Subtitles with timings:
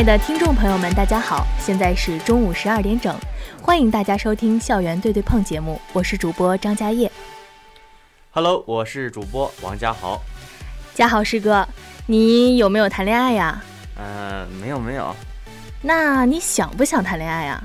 [0.00, 3.14] 爱的听众朋友们，大家好，现在是中午十二点整，
[3.60, 7.12] 欢迎大家收听《校园对对碰》节目，我是主播张嘉业。
[8.30, 10.18] Hello，我是主播王家豪。
[10.94, 11.68] 嘉豪师哥，
[12.06, 13.62] 你有没有谈恋爱呀？
[13.98, 15.14] 嗯、没有没有，
[15.82, 17.62] 那你想不想谈恋爱呀？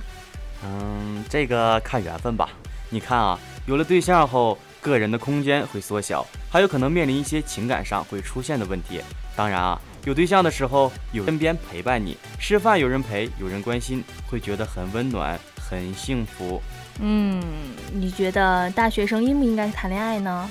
[0.65, 2.49] 嗯，这个看缘分吧。
[2.89, 8.99] 你看啊，有了对象后，个人的空间会缩小，还有可能面临一些情感上会出现的问题。
[9.37, 16.61] 当然啊，有对象的时候，有身边陪伴你，吃饭有人陪，有人关心，会觉得很温暖，很幸福。
[17.01, 17.41] 嗯，
[17.91, 20.49] 你觉得大学生应不应该谈恋爱呢？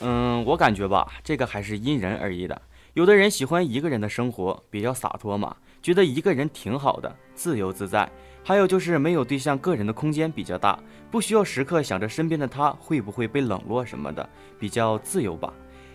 [0.00, 2.60] 嗯，我感觉吧，这个还是因人而异的。
[2.94, 8.10] 有的人喜欢一个人的生活，比较洒脱嘛，觉得一个人挺好的，自由自在。
[8.42, 10.76] 还有就是没有对象，个人的空间比较大，
[11.08, 15.52] 不需要时刻想着身边的他会不会被冷落什么的，比较自由吧。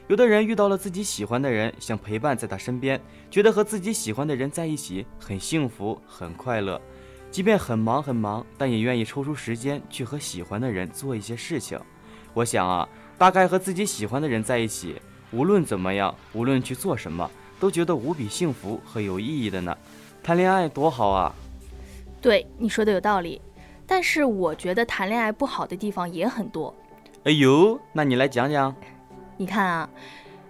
[0.08, 3.00] 有的人遇到了自己喜欢的人，想陪伴在他身边，
[3.32, 6.80] 觉得和自己喜欢的人在一起很幸福、很快乐。
[7.32, 11.80] 即便很忙很忙，但也愿意抽出时间去和喜欢的人做一些事情。
[12.34, 12.88] 我想啊，
[13.18, 15.02] 大概和自己喜欢的人在一起，
[15.32, 19.76] 无论怎么样，无论去做什么，都觉得无比幸福和有意义的呢。
[20.22, 21.34] 谈恋爱多好啊！
[22.22, 23.42] 对，你说的有道理，
[23.88, 26.76] 但是我觉得谈恋爱不好的地方也很多。
[27.24, 28.76] 哎呦，那你来讲讲。
[29.44, 29.90] 你看啊，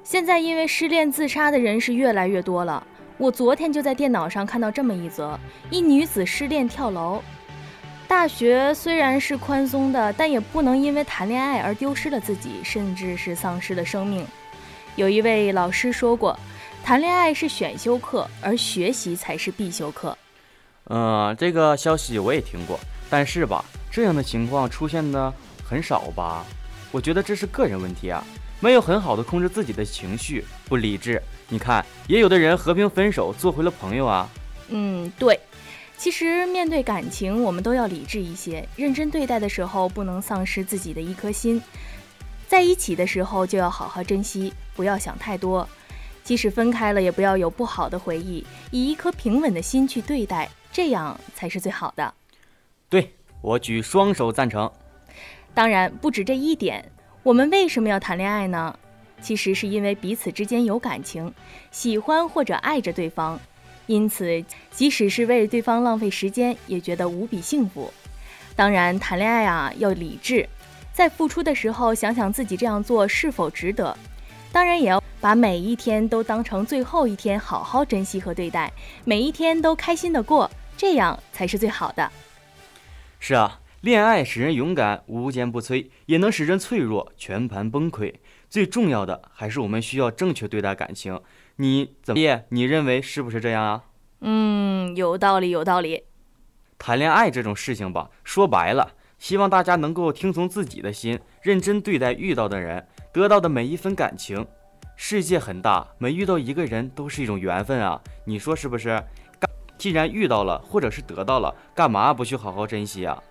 [0.04, 2.86] 现在因为失恋自杀的人是越来越多了。
[3.18, 5.36] 我昨天就在电脑上看到这么一则：
[5.72, 7.24] 一女子失恋跳楼。
[8.08, 14.24] 大学虽然是宽松的，但也不能因为谈恋爱而丢失了自己，甚至是丧失了生命。
[14.96, 16.40] 有一位老师说过，
[16.84, 20.16] 谈恋爱是选修课，而学习才是必修课。
[20.92, 25.34] 嗯，这个消息我也听过，但是吧，这样的情况出现的
[25.68, 26.46] 很少吧？
[26.92, 28.24] 我觉得这是个人问题啊，
[28.64, 31.22] 没有很好的控制自己的情绪，不理智。
[31.50, 34.30] 你看，也有的人和平分手，做回了朋友啊。
[34.70, 35.38] 嗯，对。
[35.98, 41.62] 其实面对感情，我们都要理智一些，认真对待的时候，不能丧失自己的一颗心。
[42.48, 45.68] 在一起的时候就要好好珍惜，不要想太多。
[46.24, 52.14] 即使分开了，也不要有不好的回忆，以一颗平稳的心去对待，这样才是最好的。
[52.88, 54.72] 对我举双手赞成。
[55.54, 56.90] 当然，不止这一点。
[57.24, 58.78] 我们为什么要谈恋爱呢？
[59.22, 61.34] 其实是因为彼此之间有感情，
[61.72, 63.40] 喜欢或者爱着对方，
[63.86, 67.94] 因此即使是为对方浪费时间，也觉得无比幸福。
[68.58, 70.48] 当然，谈恋爱啊要理智，
[70.92, 73.98] 在付出的时候想想自己这样做是否值得。
[74.52, 78.70] 当然，也要把每一天都当成最后一天，好好珍惜和对待，
[79.06, 82.12] 每一天都开心的过，这样才是最好的。
[83.22, 83.62] 是啊。
[83.84, 88.14] 恋爱使人勇敢，无坚不摧，也能使人脆弱，全盘崩溃。
[88.50, 91.20] 最重要的还是我们需要正确对待感情。
[91.58, 92.44] 你怎么？
[92.48, 93.84] 你认为是不是这样啊？
[94.22, 96.06] 嗯，有道理，有道理。
[96.78, 104.48] 谈恋爱这种事情吧，说白了，希望大家能够听从自己的心，认真对待遇到的人，得到的每一分感情。
[104.96, 108.02] 世界很大，每遇到一个人都是一种缘分啊！
[108.24, 109.04] 你说是不是？
[109.78, 113.22] 既然遇到了，或者是得到了，干嘛不去好好珍惜啊？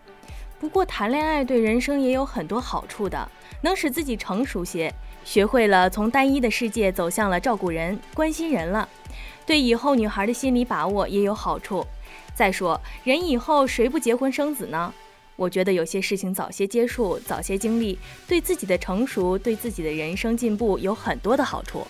[0.62, 3.28] 不过谈恋爱对人生也有很多好处的，
[3.62, 8.88] 能使自己成熟些，学会了从单一的世界走向了照顾人、关心人了，
[9.44, 11.84] 对以后女孩的心理把握也有好处。
[12.32, 14.94] 再说，人以后谁不结婚生子呢？
[15.34, 21.84] 我觉得有些事情早些接触、早些经历，对自己的成熟、对自己的人生进步有很多的好处。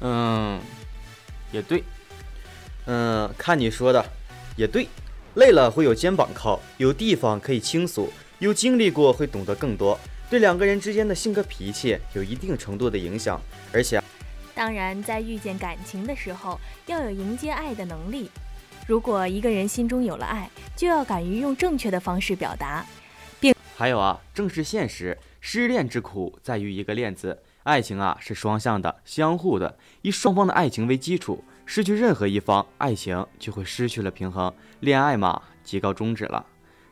[0.00, 0.58] 嗯，
[1.52, 1.84] 也对。
[2.86, 4.02] 嗯，看你说的，
[4.56, 4.88] 也对。
[5.38, 9.96] 累了会有肩膀靠，有地方可以倾诉，有经历过会懂得更多，
[10.28, 13.40] 对两个人之间的性格脾气有一定程度的影响。
[13.72, 14.02] 而且，
[14.52, 18.28] 当然在遇见感情的时候，要有迎接爱的能力。
[18.88, 22.84] 如果一个人心中有了爱，就要敢于用正确的方式表达，
[23.38, 27.38] 并还有啊，正是现实，失恋之苦在于一个“恋”字。
[27.62, 31.44] 爱情啊是双向的、相互的，以双方的爱情为基础。
[31.70, 34.50] 失去任何一方，爱情就会失去了平衡，
[34.80, 36.46] 恋爱嘛，即告终止了。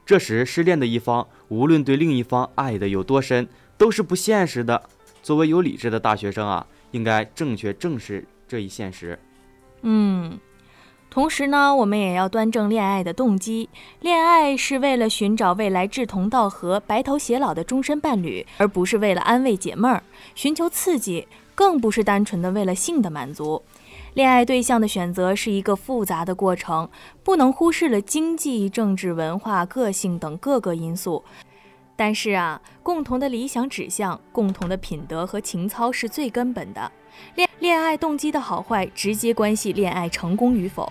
[0.05, 4.83] 这时，失恋的一方无论对另一方爱的有多深，都是不现实的。
[5.23, 9.19] 作为有理智的大学生啊，应该正确正视这一现实。
[9.81, 10.39] 嗯，
[11.09, 13.71] 同时呢，我们也要端正恋爱的动机。
[14.01, 20.03] 恋爱是为了寻找未来志同道合、白头偕老的终身伴侣，而不是为了安慰解闷儿、
[20.35, 23.63] 寻求刺激，更不是单纯的为了性的满足。
[24.17, 26.89] 恋爱对象的选择是一个复杂的过程，
[27.23, 31.23] 不能忽视了经济、政治、文化、个性等各个因素。
[31.97, 36.91] 但是啊，共同的理想指向、共同的品德和情操是最根本的。
[37.35, 40.91] 恋恋爱动机的好坏，直接关系恋爱成功与否。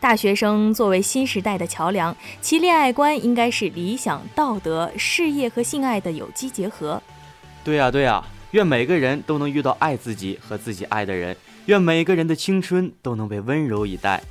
[0.00, 7.02] 大学生作为新时代的桥梁，其恋爱观应该是理想、道德、事业和性爱的有机结合。
[7.62, 14.22] 对呀，对呀，愿每个人都能遇到爱自己和自己爱的人，愿每个人的青春都能被温柔以待。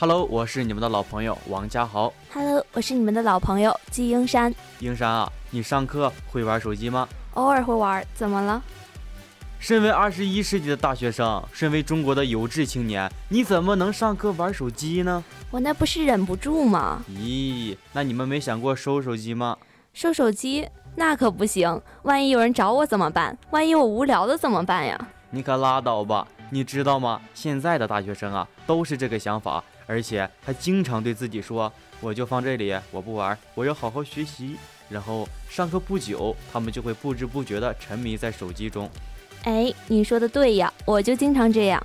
[0.00, 2.12] Hello，我是你们的老朋友王家豪。
[2.32, 4.52] Hello，我是你们的老朋友季英山。
[4.80, 7.08] 英山啊，你上课会玩手机吗？
[7.34, 8.60] 偶尔会玩，怎么了？
[9.58, 15.22] 身为二十一世纪的大学生，身为中国的有志青年，你怎么能上课玩手机呢？
[15.50, 17.02] 我那不是忍不住吗？
[17.10, 19.58] 咦，那你们没想过收手机吗？
[19.92, 23.36] 收手机那可不行，万一有人找我怎么办？
[23.50, 25.08] 万一我无聊了怎么办呀？
[25.30, 26.26] 你可拉倒吧！
[26.50, 27.20] 你知道吗？
[27.34, 29.62] 现在的大学生啊，都是这个想法。
[29.86, 34.56] 而且还经常对自己说：“我就放这里，我不玩，我要好好学习。”
[34.88, 38.88] 然后上课不久，他们就会不知不觉地沉迷在手机中。
[39.44, 41.84] 哎，你说的对呀，我就经常这样。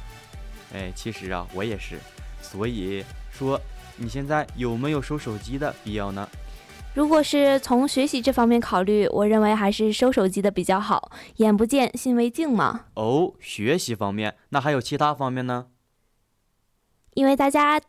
[0.73, 1.97] 哎，其实啊，我也是。
[2.41, 3.59] 所以说，
[3.95, 6.27] 你现在有没有收手机的必要呢？
[6.93, 11.11] 如果是从学习这方面考虑，我认为还是收手机的比较好。
[11.37, 12.85] 眼不见心为净嘛。
[12.95, 15.67] 哦，学习方面，那还有其他方面呢？
[17.13, 17.79] 因为大家。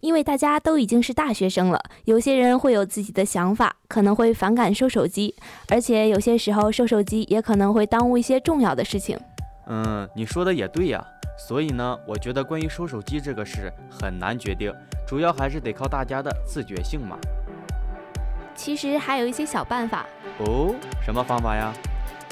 [0.00, 5.34] 因为大家都已经是大学生了，有些人会有自己的想法，可能会反感收手机，
[5.68, 9.18] 而且有些时候收手机也可能会耽误一些重要的事情。
[9.66, 11.04] 嗯，你说的也对呀。
[11.48, 14.72] 所以呢，我觉得关于收手机这个事很难决定，
[15.06, 17.16] 主要还是得靠大家的自觉性嘛。
[18.54, 20.06] 其实还有一些小办法。
[20.38, 21.72] 哦，什么方法呀？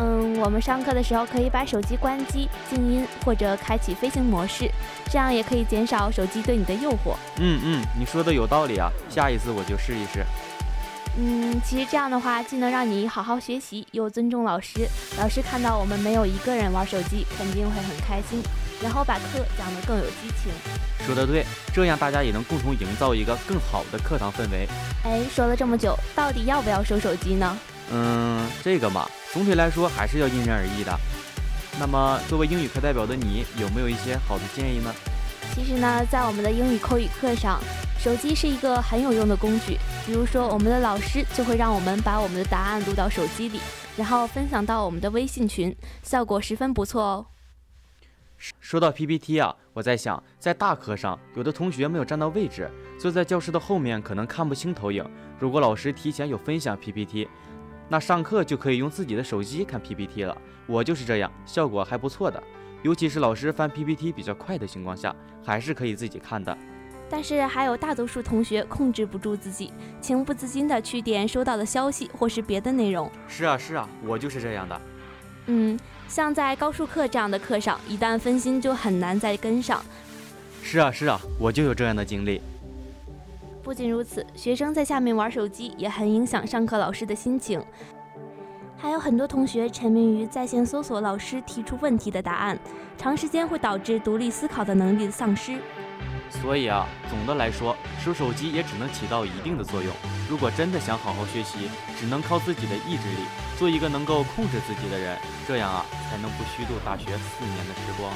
[0.01, 4.71] 嗯，我们上课的时候可以把手机关机、静音或者开启飞行模式，
[5.11, 7.15] 这样也可以减少手机对你的诱惑。
[7.39, 10.25] 嗯嗯，你说的有道理啊，下一次我就试一试。
[11.19, 14.89] 嗯，其实这样的话，既能让你好好学习，又尊重老师。
[15.19, 18.41] 老师看到我们没有一个人玩手机，肯定会很开心，
[18.83, 20.51] 然后把课讲得更有激情。
[21.05, 21.45] 说的对，
[21.75, 24.67] 这样大家也能共同营造一个更好的课堂氛围。
[25.05, 27.59] 哎，说了这么久，到底要不要收手机呢？
[27.93, 30.97] 嗯，这个嘛，总体来说还是要因人而异的。
[31.79, 34.95] 那么，作为英语课代表的你，有没有一些好的建议呢？
[35.55, 37.61] 其实呢，在我们的英语口语课上，
[37.99, 39.79] 手机是一个很有用的工具。
[40.07, 43.61] 比如说，我们的老师就会让我们把我们的答案录到手机里，
[43.97, 47.27] 然后分享到我们的微信群，效果十分不错哦。
[48.61, 55.05] 说到 PPT 啊，我在想，在大课上，有的同学没有站到位置，坐在教室的后面，可能看不清投影。
[55.39, 57.29] 如果老师提前有分享 PPT。
[57.93, 62.41] 那上课就可以用自己的手机看 PPT 了，我就是这样，效果还不错的。
[62.83, 65.15] 尤其是老师翻 PPT 比较快的情况下，
[65.45, 66.57] 还是可以自己看的。
[67.11, 73.11] 但是还有大多数同学控制不住自己，情不自禁的去点收到的消息或是别的内容。
[73.27, 74.81] 是啊是啊，我就是这样的。
[75.47, 75.77] 嗯，
[76.07, 79.85] 像在高数课这样的课上，一旦分心就很难再跟上。
[80.63, 82.41] 是啊是啊，我就有这样的经历。
[83.63, 87.63] 不仅如此，学生在下面玩手机也很影响上课老师的心情。
[88.77, 92.59] 还有很多同学沉迷于在线搜索老师提出问题的答案，
[92.97, 95.59] 长时间会导致独立思考的能力丧失。
[96.31, 99.93] 所以啊，总的来说，收手机也只能起到一定的作用。
[100.29, 103.25] 如果真的想好好学习，只能靠自己的意志力，
[103.59, 108.11] 做一个能够控制自己的人，这样啊，才能不虚度大学四年的时光。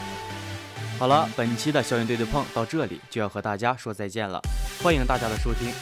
[0.99, 4.41] 好了，本期的校园对对碰到这里就要和大家说再见了，
[4.83, 5.73] 欢迎大家的收听。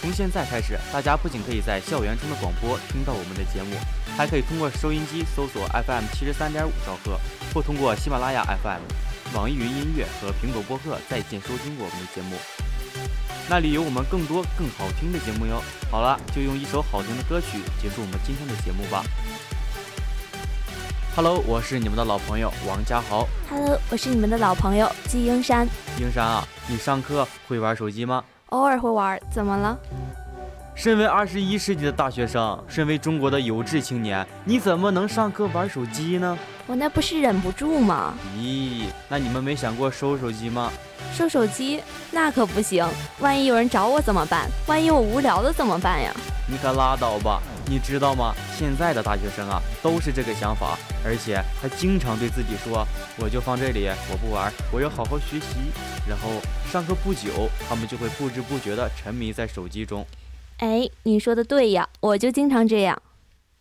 [0.00, 3.76] 从现在开始，大家不仅可以在校园中的广播听到我们的节目，
[4.16, 7.18] 还可以通过收音机搜索 FM 七十三点五兆赫，
[7.54, 12.36] 或通过喜马拉雅 FM、网易云音乐和苹果播客在线收听我们的节目，
[13.48, 15.62] 那里有我们更多更好听的节目哟。
[15.90, 19.04] 好了，就用一首好听的歌曲结束我们今天的节目吧。
[21.14, 23.28] Hello，我是你们的老朋友王家豪。
[23.50, 25.68] Hello，我是你们的老朋友季英山。
[26.00, 28.24] 英山啊，你上课会玩手机吗？
[28.46, 29.78] 偶尔会玩，怎么了？
[30.74, 36.38] 身为二十一世纪的大学生，身为中国的有志青年，你怎么能上课玩手机呢？
[36.66, 38.14] 我那不是忍不住吗？
[38.38, 40.72] 咦，那你们没想过收手机吗？
[41.12, 42.88] 收手机那可不行，
[43.20, 44.48] 万一有人找我怎么办？
[44.66, 46.10] 万一我无聊了怎么办呀？
[46.48, 47.42] 你可拉倒吧！
[47.68, 48.34] 你知道吗？
[48.58, 52.86] 现在的大学生啊，都是这个想法，而且还经常对自己说
[53.18, 55.56] ：“我就放这里，我不玩，我要好好学习。”
[56.06, 56.40] 然后
[56.70, 60.04] 上课不久，他们就会不知不觉地沉迷在手机中。
[60.58, 63.00] 哎，你说的对呀，我就经常这样。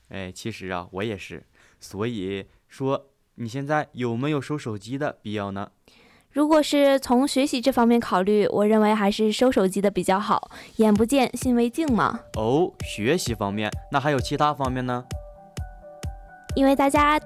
[0.10, 1.46] 哎，其实啊，我也是。
[1.79, 5.72] 所以说，你现在有没有收手机的必要呢？
[6.33, 12.21] 如果是从学习这方面考虑，我认为还是收手机的比较好，眼不见心为净嘛。
[12.38, 15.03] 哦，学习方面，那还有其他方面呢？
[16.55, 17.19] 因为大家，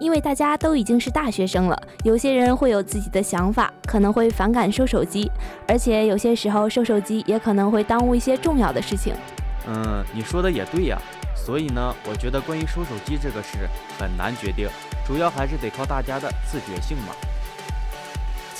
[0.00, 5.30] 因为大家都已经是大学生了，有些人会有自己的想法，可能会反感收手机，
[5.68, 9.14] 而且有些时候收手机也可能会耽误一些重要的事情。
[9.68, 11.00] 嗯，你说的也对呀。
[11.36, 13.68] 所以呢，我觉得关于收手机这个事
[14.00, 14.68] 很难决定，
[15.06, 17.14] 主要还是得靠大家的自觉性嘛。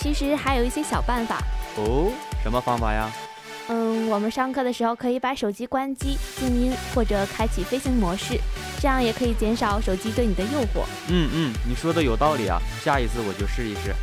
[0.00, 1.42] 其实还有一些小办法
[1.76, 2.12] 哦，
[2.42, 3.10] 什么方法呀？
[3.68, 8.40] 嗯，我们上课的时候可以把手机关机、静音或者开启飞行模式，
[8.80, 10.86] 这样也可以减少手机对你的诱惑。
[11.08, 13.94] 嗯嗯，你说的有道理啊，下一次我就试一试。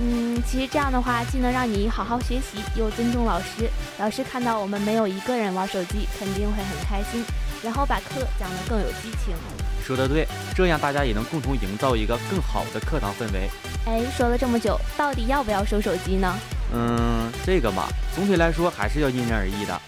[0.00, 3.68] 嗯，其实这样的话，既能让你好好学习，又尊重老师。
[3.98, 7.22] 老师看到我们没有一个人玩手机，肯定会很开心，
[7.62, 9.34] 然后把课讲得更有激情。
[9.82, 13.48] 说得对，这样大家也能共同营造一个更好的课堂氛围。
[13.86, 16.32] 哎，说了这么久，到底要不要收手机呢？
[16.72, 19.80] 嗯，这个嘛，总体来说还是要因人而异的。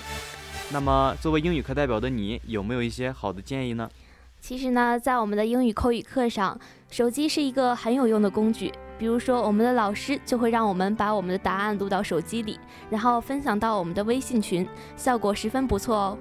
[0.71, 3.89] 那么，作为英语课代表的你，有没有一些好的建议呢？
[4.41, 6.59] 其实呢，在我们的英语口语课上，
[6.91, 8.73] 手机是一个很有用的工具。
[8.99, 12.59] 比如说，我们的老师就会让我们把我们的答案录到手机里，
[12.91, 16.19] 然后分享到我们的微信群，效果十分不错哦。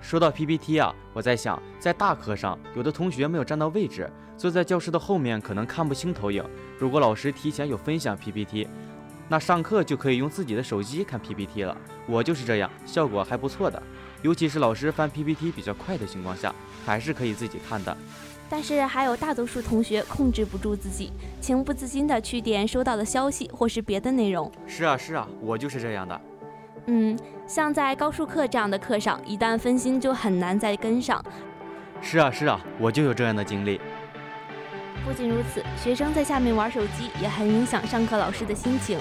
[0.00, 6.44] 说到 PPT 啊，我在想，在大课上，有的同学没有站到位置，坐在教室的后面，可能看不清投影。
[6.78, 8.66] 如果老师提前有分享 PPT，
[9.28, 11.76] 那上课就可以用自己的手机看 PPT 了。
[12.06, 13.82] 我就是这样，效果还不错的。
[14.22, 16.52] 尤其是老师翻 PPT 比较快的情况下，
[16.84, 17.96] 还是可以自己看的。
[18.50, 24.50] 但是还有大多数同学控制不住自己，情不自禁的去点收到的消息或是别的内容。
[24.66, 26.18] 是啊是啊，我就是这样的。
[26.90, 27.14] 嗯，
[27.46, 31.22] 像在高数课这样的课上，一旦分心就很难再跟上。
[32.00, 33.78] 是啊是啊，我就有这样的经历。
[35.04, 38.98] 不仅如此，学生在下面玩手机也很影响上课老师的心情。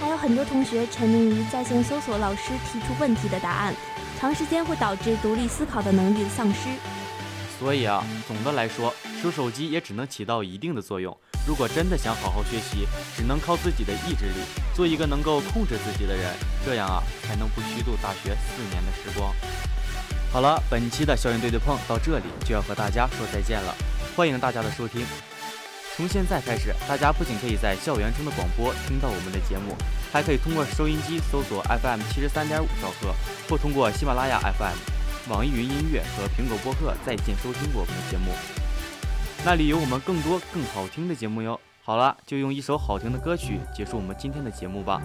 [0.00, 3.72] 还有很多同学沉迷于在线搜索老师提出问题的答案，
[4.18, 6.68] 长时间会导致独立思考的能力的丧失。
[7.60, 8.92] 所以啊，总的来说，
[9.22, 11.16] 收手机也只能起到一定的作用。
[11.46, 14.34] 如果真的想好好学习，只能靠自己的意志力，
[14.74, 19.34] 做一个能够控制自己的人，这样啊，才能不虚度大学四年的时光。
[20.32, 23.74] 好了，本期的校园对对碰到这里就要和大家说再见了，
[24.14, 25.06] 欢迎大家的收听。
[25.96, 29.74] 从现在开始，大家不仅可以在校园中的广播听到我们的节目，
[30.12, 33.14] 还可以通过收音机搜索 FM 七十三点五兆赫，
[33.48, 38.65] 或通过喜马拉雅 FM、网易云音乐和苹果播客在线收听我们的节目。
[39.44, 41.58] 那里有我们更多更好听的节目哟。
[41.82, 45.00] 好了，就用一首好听的歌曲结束我们今天的节目吧。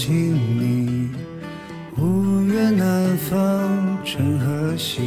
[0.00, 1.10] 走进你，
[1.98, 5.02] 五月南方正和煦。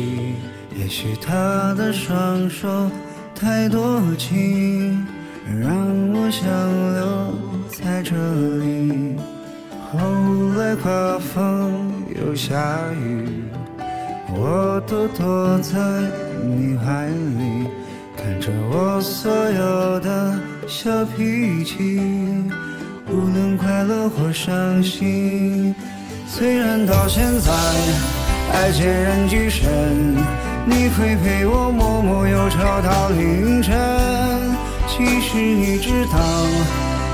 [0.77, 2.91] 也许他的双手
[3.33, 5.03] 太多情，
[5.59, 5.75] 让
[6.13, 6.47] 我想
[6.93, 7.33] 留
[7.69, 8.13] 在这
[8.59, 9.15] 里。
[9.91, 9.99] 后
[10.59, 12.55] 来刮风又下
[12.93, 13.43] 雨，
[14.29, 15.79] 我都躲在
[16.45, 17.67] 你怀里，
[18.15, 21.99] 看着我所有的小脾气，
[23.13, 25.75] 无论快乐或伤心。
[26.27, 27.51] 虽然到现在
[28.51, 30.15] 爱孑然一身，
[30.65, 33.75] 你会陪我默默忧愁到凌晨。
[34.87, 36.17] 其实你知道，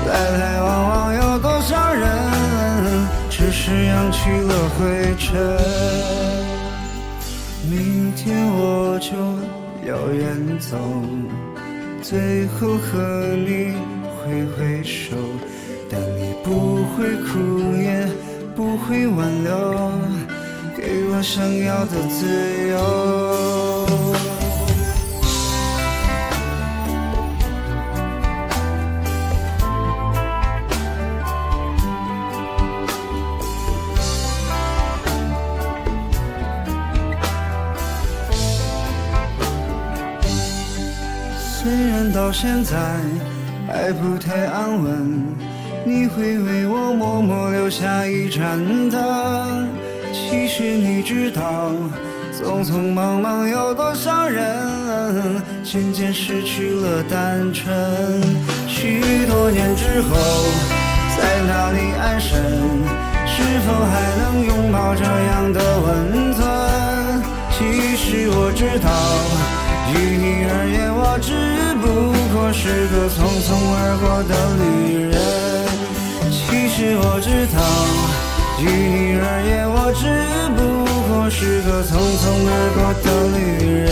[0.08, 2.08] 来来往往有多少人，
[3.28, 5.28] 只是扬起了灰尘。
[7.70, 9.12] 明天我就
[9.86, 10.78] 要远走，
[12.00, 13.74] 最后和你
[14.16, 15.14] 挥挥手，
[15.90, 18.06] 但你不会哭也
[18.54, 19.90] 不会挽留
[20.76, 23.80] 给我想要的自由。
[41.62, 42.76] 虽然到现在
[43.66, 45.49] 还不太安稳
[45.84, 48.58] 你会为我默默留下一盏
[48.90, 49.68] 灯。
[50.12, 51.72] 其实你知道，
[52.36, 57.72] 匆匆忙忙有多少人，渐渐失去了单纯。
[58.68, 60.16] 许多年之后，
[61.16, 62.40] 在哪里安身？
[63.26, 66.44] 是否还能拥抱这样的温存？
[67.52, 68.90] 其实我知道。
[69.92, 71.32] 于你而言，我只
[71.80, 71.84] 不
[72.34, 75.18] 过是个匆匆而过的旅人。
[76.72, 77.58] 其实我知道，
[78.62, 80.06] 于你而言，我只
[80.56, 80.58] 不
[81.12, 83.38] 过是个匆匆而过的旅
[83.84, 83.90] 人。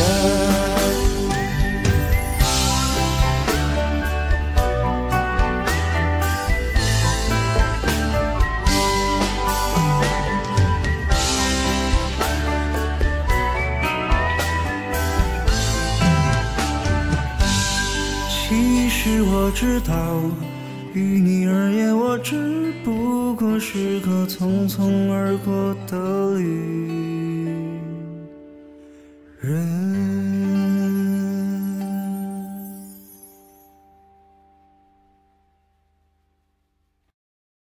[19.30, 19.94] 我知道，
[20.92, 27.78] 于你而言，我只不过是个匆匆而过的旅
[29.42, 29.77] 人。